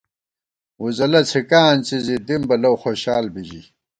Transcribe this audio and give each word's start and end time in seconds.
ووزَلہ 0.81 1.21
څھِکہ 1.29 1.59
آنڅی 1.71 1.97
زی 2.05 2.15
دِم 2.27 2.41
بہ 2.49 2.55
لؤخوشال 2.61 3.25
بی 3.33 3.41
ژِی 3.49 3.61